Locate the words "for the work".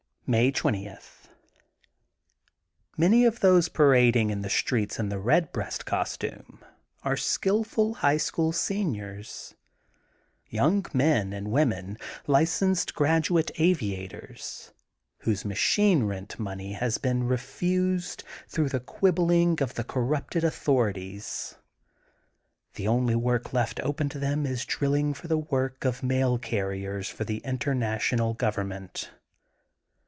25.13-25.83